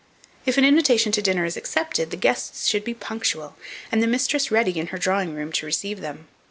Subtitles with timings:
[0.47, 3.55] If an invitation to dinner is accepted, the guests should be punctual,
[3.91, 6.27] and the mistress ready in her drawing room to receive them.